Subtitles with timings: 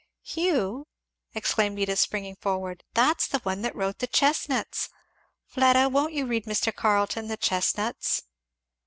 [0.23, 0.87] "Hugh!"
[1.35, 4.89] exclaimed Edith springing forward, "that's the one that wrote the Chestnuts!
[5.45, 6.75] Fleda, won't you read Mr.
[6.75, 8.23] Carleton the Chestnuts?"